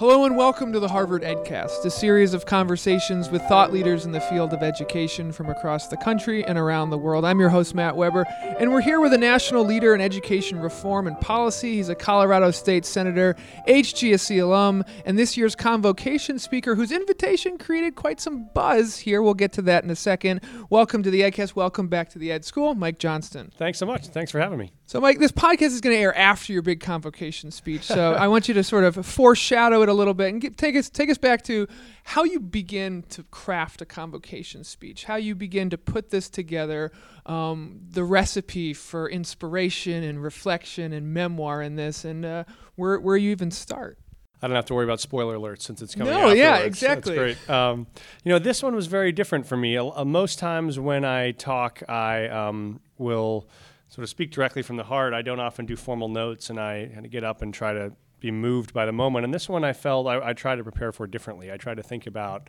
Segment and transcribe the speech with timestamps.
[0.00, 4.12] Hello and welcome to the Harvard EdCast, a series of conversations with thought leaders in
[4.12, 7.22] the field of education from across the country and around the world.
[7.22, 8.24] I'm your host, Matt Weber,
[8.58, 11.74] and we're here with a national leader in education reform and policy.
[11.74, 13.36] He's a Colorado State Senator,
[13.68, 19.20] HGSE alum, and this year's convocation speaker whose invitation created quite some buzz here.
[19.20, 20.40] We'll get to that in a second.
[20.70, 21.54] Welcome to the EdCast.
[21.54, 23.52] Welcome back to the Ed School, Mike Johnston.
[23.58, 24.06] Thanks so much.
[24.06, 24.72] Thanks for having me.
[24.86, 27.82] So, Mike, this podcast is going to air after your big convocation speech.
[27.82, 30.76] So, I want you to sort of foreshadow it a little bit and get, take
[30.76, 31.66] us take us back to
[32.04, 36.92] how you begin to craft a convocation speech, how you begin to put this together,
[37.26, 42.44] um, the recipe for inspiration and reflection and memoir in this, and uh,
[42.76, 43.98] where where you even start.
[44.42, 46.14] I don't have to worry about spoiler alerts since it's coming.
[46.14, 47.14] No, yeah, exactly.
[47.14, 47.50] That's great.
[47.54, 47.86] Um,
[48.24, 49.76] you know, this one was very different for me.
[49.76, 53.48] Uh, most times when I talk, I um, will
[53.88, 55.12] sort of speak directly from the heart.
[55.12, 57.92] I don't often do formal notes, and I kind of get up and try to
[58.20, 59.24] be moved by the moment.
[59.24, 61.50] And this one, I felt I, I tried to prepare for differently.
[61.50, 62.48] I tried to think about,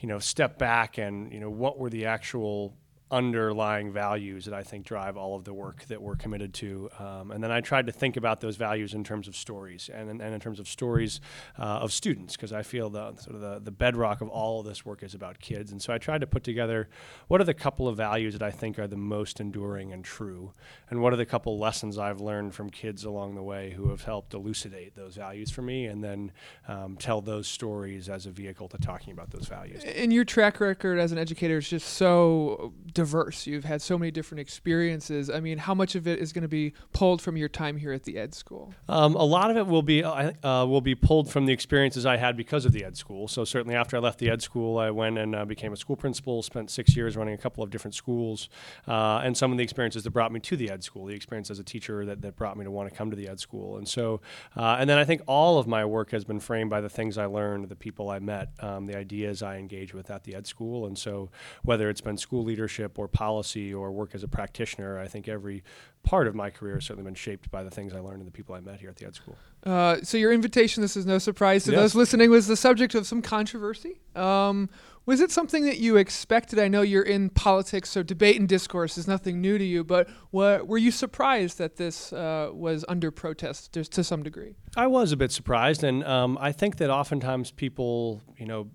[0.00, 2.74] you know, step back and you know what were the actual
[3.10, 6.90] underlying values that I think drive all of the work that we're committed to.
[6.98, 10.08] Um, and then I tried to think about those values in terms of stories and,
[10.10, 11.20] and in terms of stories
[11.58, 14.66] uh, of students, because I feel the sort of the, the bedrock of all of
[14.66, 15.72] this work is about kids.
[15.72, 16.88] And so I tried to put together
[17.28, 20.52] what are the couple of values that I think are the most enduring and true,
[20.90, 24.04] and what are the couple lessons I've learned from kids along the way who have
[24.04, 26.32] helped elucidate those values for me, and then
[26.66, 29.82] um, tell those stories as a vehicle to talking about those values.
[29.84, 33.46] And your track record as an educator is just so diverse.
[33.46, 35.30] You've had so many different experiences.
[35.30, 37.92] I mean, how much of it is going to be pulled from your time here
[37.92, 38.74] at the Ed School?
[38.88, 42.16] Um, a lot of it will be uh, will be pulled from the experiences I
[42.16, 43.28] had because of the Ed School.
[43.28, 45.94] So certainly after I left the Ed School, I went and uh, became a school
[45.94, 46.42] principal.
[46.42, 48.48] Spent six years running a couple of different schools,
[48.88, 51.52] uh, and some of the experiences that brought me to the Ed School, the experience
[51.52, 53.76] as a teacher that, that brought me to want to come to the Ed School.
[53.76, 54.22] And so,
[54.56, 57.16] uh, and then I think all of my work has been framed by the things
[57.16, 60.48] I learned, the people I met, um, the ideas I engaged with at the Ed
[60.48, 60.86] School.
[60.86, 61.30] And so,
[61.62, 65.62] whether it's been school leadership or policy or work as a practitioner, I think every
[66.04, 68.32] part of my career has certainly been shaped by the things I learned and the
[68.32, 69.36] people I met here at the Ed School.
[69.64, 71.80] Uh, so your invitation, this is no surprise to Yes.
[71.80, 74.00] those listening, was the subject of some controversy.
[74.14, 74.70] Um,
[75.04, 76.58] was it something that you expected?
[76.58, 79.82] I know you're in politics, so debate and discourse is nothing new to you.
[79.82, 84.56] But what, were you surprised that this uh, was under protest to, to some degree?
[84.76, 88.68] I was a bit surprised, and um, I think that oftentimes people, you know,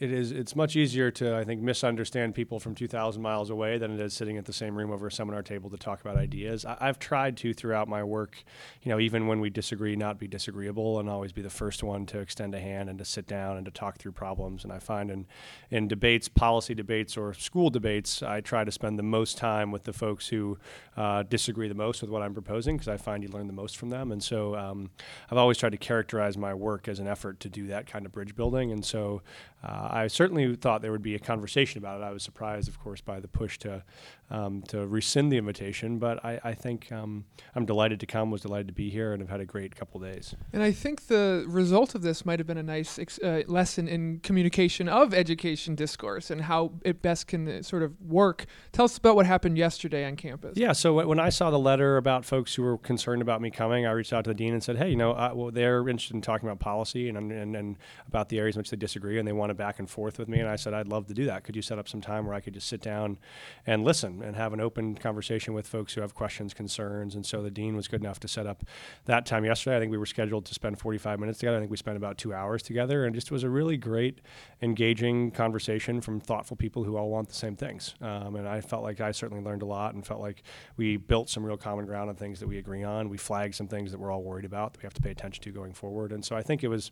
[0.00, 3.92] it is it's much easier to I think misunderstand people from 2,000 miles away than
[3.92, 6.64] it is sitting at the same room over a seminar table to talk about ideas.
[6.64, 8.42] I, I've tried to throughout my work,
[8.82, 12.06] you know, even when we disagree, not be disagreeable and always be the first one
[12.06, 14.62] to extend a hand and to sit down and to talk through problems.
[14.62, 15.26] And I find in
[15.70, 19.84] in debates, policy debates or school debates, I try to spend the most time with
[19.84, 20.58] the folks who
[20.96, 23.76] uh, disagree the most with what I'm proposing because I find you learn the most
[23.76, 24.12] from them.
[24.12, 24.90] And so um,
[25.30, 28.12] I've always tried to characterize my work as an effort to do that kind of
[28.12, 28.72] bridge building.
[28.72, 29.22] And so
[29.64, 32.04] uh, I certainly thought there would be a conversation about it.
[32.04, 33.82] I was surprised, of course, by the push to
[34.30, 38.30] um, to rescind the invitation, but I, I think um, I'm delighted to come.
[38.30, 40.34] Was delighted to be here, and have had a great couple days.
[40.52, 43.88] And I think the result of this might have been a nice ex- uh, lesson
[43.88, 48.44] in communication of education discourse and how it best can uh, sort of work.
[48.72, 50.58] Tell us about what happened yesterday on campus.
[50.58, 50.72] Yeah.
[50.72, 53.86] So wh- when I saw the letter about folks who were concerned about me coming,
[53.86, 56.14] I reached out to the dean and said, "Hey, you know, uh, well, they're interested
[56.14, 57.76] in talking about policy and, and and
[58.06, 60.28] about the areas in which they disagree, and they want to back and forth with
[60.28, 61.44] me." And I said, "I'd love to do that.
[61.44, 63.18] Could you set up some time where I could just sit down
[63.66, 67.42] and listen and have an open conversation with folks who have questions, concerns?" And so
[67.42, 68.64] the dean was good enough to set up
[69.04, 69.76] that time yesterday.
[69.76, 71.56] I think we were scheduled to spend 45 minutes together.
[71.56, 74.20] I think we spent about two hours together, and just was a really great,
[74.62, 77.94] engaging conversation from thoughtful people who all want the same things.
[78.00, 80.42] Um, and I felt like I certainly learned a lot, and felt like
[80.76, 83.08] we built some real common ground on things that we agree on.
[83.08, 85.42] We flagged some things that we're all worried about that we have to pay attention
[85.44, 86.12] to going forward.
[86.12, 86.90] And so I think it was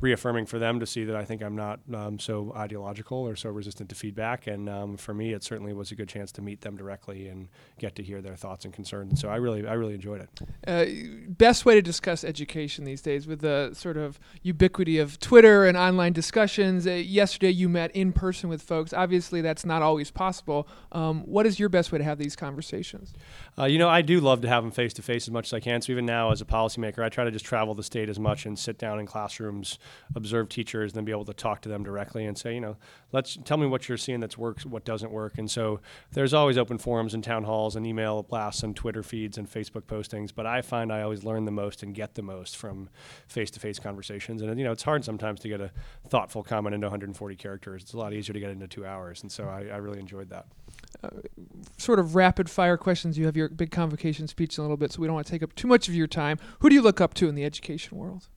[0.00, 3.50] reaffirming for them to see that I think I'm not um, so ideological or so
[3.50, 4.46] resistant to feedback.
[4.46, 7.48] And um, for me, it certainly was a good chance to meet them directly and
[7.78, 9.10] get to hear their thoughts and concerns.
[9.10, 10.40] And so I really, I really enjoyed it.
[10.66, 10.86] Uh,
[11.28, 15.76] best way to discuss education these days with the sort of ubiquity of Twitter and
[15.76, 16.86] online discussions.
[16.86, 18.92] Uh, yesterday, you met in person with folks.
[18.92, 20.68] Obviously, that's not always possible.
[20.92, 23.12] Um, what is your best way to have these conversations?
[23.58, 25.52] Uh, you know, I do love to have them face to face as much as
[25.52, 25.80] I can.
[25.82, 28.46] So even now, as a policymaker, I try to just travel the state as much
[28.46, 29.78] and sit down in classrooms,
[30.14, 32.76] observe teachers, and then be able to talk to them directly and say, you know,
[33.12, 35.38] let's tell me what you're seeing that's works, what doesn't work.
[35.38, 35.80] And so
[36.12, 39.82] there's always open forums and town halls and email blasts and Twitter feeds and Facebook
[39.82, 40.32] postings.
[40.34, 42.88] But I find I always learn the most and get the most from
[43.26, 44.42] face to face conversations.
[44.42, 45.70] And you know, it's hard sometimes to get a
[46.08, 47.82] thoughtful comment into 140 characters.
[47.82, 49.22] It's a lot easier to get into two hours.
[49.22, 50.46] And so I, I really enjoyed that.
[51.02, 51.10] Uh,
[51.76, 53.18] sort of rapid fire questions.
[53.18, 55.30] You have your big convocation speech in a little bit, so we don't want to
[55.30, 56.38] take up too much of your time.
[56.60, 58.28] Who do you look up to in the education world?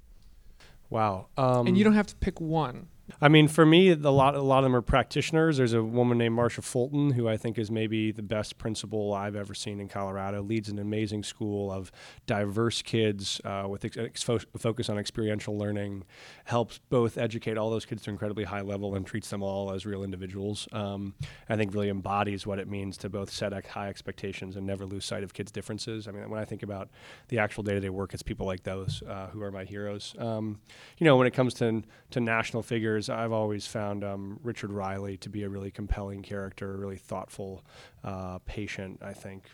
[0.89, 1.27] Wow.
[1.37, 2.87] Um, and you don't have to pick one.
[3.21, 5.57] I mean, for me, a lot a lot of them are practitioners.
[5.57, 9.35] There's a woman named Marcia Fulton who I think is maybe the best principal I've
[9.35, 10.41] ever seen in Colorado.
[10.41, 11.91] Leads an amazing school of
[12.25, 16.03] diverse kids uh, with ex- ex- fo- focus on experiential learning.
[16.45, 19.85] Helps both educate all those kids to incredibly high level and treats them all as
[19.85, 20.67] real individuals.
[20.71, 21.15] Um,
[21.47, 25.05] I think really embodies what it means to both set high expectations and never lose
[25.05, 26.07] sight of kids' differences.
[26.07, 26.89] I mean, when I think about
[27.29, 30.15] the actual day-to-day work, it's people like those uh, who are my heroes.
[30.17, 30.59] Um,
[30.97, 35.15] you know, when it comes to to national figures I've always found um, Richard Riley
[35.17, 37.63] to be a really compelling character, a really thoughtful,
[38.03, 39.45] uh, patient, I think,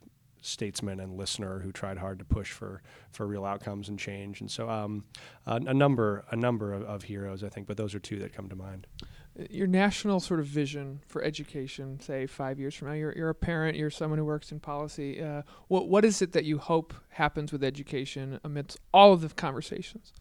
[0.45, 2.81] statesman and listener who tried hard to push for,
[3.11, 4.41] for real outcomes and change.
[4.41, 5.03] And so, um,
[5.45, 8.33] a, a, number a number of, of, heroes, I think, but those are two that
[8.33, 8.87] come to mind.
[9.49, 13.35] Your national sort of vision for education, say five years from now, you're, you're a
[13.35, 15.21] parent, you're someone who works in policy.
[15.21, 19.29] Uh, what what is it that you hope happens with education amidst all of the
[19.29, 20.13] conversations?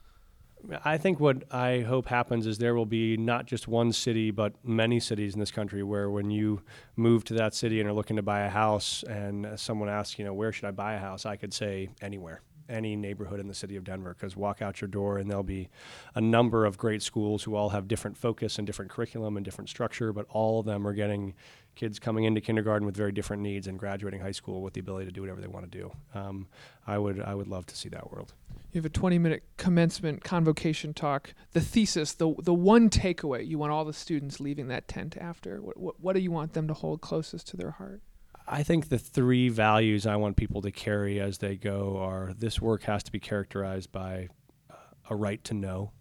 [0.85, 4.53] I think what I hope happens is there will be not just one city, but
[4.65, 6.63] many cities in this country where when you
[6.97, 10.25] move to that city and are looking to buy a house and someone asks, you
[10.25, 11.27] know, where should I buy a house?
[11.27, 14.89] I could say anywhere, any neighborhood in the city of Denver, because walk out your
[14.89, 15.69] door and there'll be
[16.15, 19.69] a number of great schools who all have different focus and different curriculum and different
[19.69, 21.35] structure, but all of them are getting
[21.75, 25.07] kids coming into kindergarten with very different needs and graduating high school with the ability
[25.07, 25.93] to do whatever they want to do.
[26.15, 26.47] Um,
[26.87, 28.33] I would I would love to see that world.
[28.73, 31.35] You have a 20 minute commencement convocation talk.
[31.53, 35.61] The thesis, the the one takeaway you want all the students leaving that tent after.
[35.61, 38.01] What, what, what do you want them to hold closest to their heart?
[38.47, 42.61] I think the three values I want people to carry as they go are this
[42.61, 44.29] work has to be characterized by
[44.71, 44.75] uh,
[45.09, 45.93] a right to know,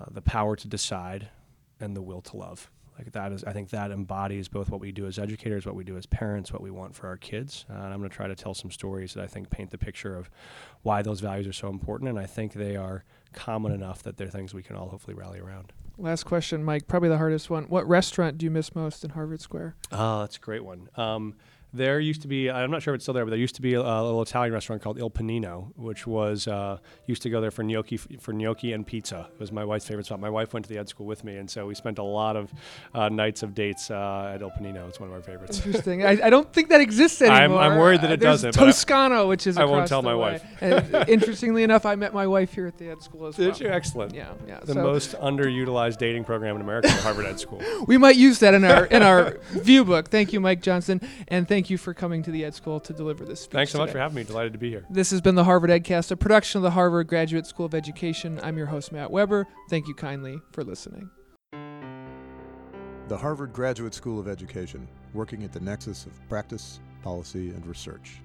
[0.00, 1.28] uh, the power to decide,
[1.80, 2.70] and the will to love.
[2.96, 5.84] Like that is, I think that embodies both what we do as educators, what we
[5.84, 7.66] do as parents, what we want for our kids.
[7.68, 9.78] Uh, and I'm going to try to tell some stories that I think paint the
[9.78, 10.30] picture of
[10.82, 12.08] why those values are so important.
[12.08, 15.40] And I think they are common enough that they're things we can all hopefully rally
[15.40, 15.72] around.
[15.98, 16.86] Last question, Mike.
[16.88, 17.64] Probably the hardest one.
[17.64, 19.76] What restaurant do you miss most in Harvard Square?
[19.90, 20.88] Oh, that's a great one.
[20.96, 21.36] Um,
[21.72, 23.62] there used to be I'm not sure if it's still there, but there used to
[23.62, 27.40] be a, a little Italian restaurant called Il Panino, which was uh, used to go
[27.40, 29.28] there for gnocchi for gnocchi and pizza.
[29.34, 30.20] It was my wife's favorite spot.
[30.20, 32.36] My wife went to the ed school with me, and so we spent a lot
[32.36, 32.52] of
[32.94, 34.88] uh, nights of dates uh, at Il Panino.
[34.88, 35.64] It's one of our favorites.
[35.64, 36.04] Interesting.
[36.04, 37.60] I, I don't think that exists anymore.
[37.60, 38.52] I'm, I'm worried that it There's doesn't.
[38.52, 40.44] Toscano, which is I won't tell my wife.
[41.08, 43.50] interestingly enough, I met my wife here at the ed school as well.
[43.50, 43.68] Did you?
[43.68, 44.14] Excellent.
[44.14, 44.60] Yeah, yeah.
[44.60, 47.62] The so most underutilized dating program in America, Harvard Ed School.
[47.86, 50.08] We might use that in our in our view book.
[50.08, 53.24] Thank you, Mike Johnston, and thank you for coming to the Ed School to deliver
[53.24, 53.54] this speech.
[53.54, 53.86] Thanks so today.
[53.86, 54.24] much for having me.
[54.24, 54.84] Delighted to be here.
[54.90, 58.38] This has been the Harvard EdCast, a production of the Harvard Graduate School of Education.
[58.42, 59.46] I'm your host, Matt Weber.
[59.70, 61.08] Thank you kindly for listening.
[63.08, 68.20] The Harvard Graduate School of Education, working at the nexus of practice, policy, and research.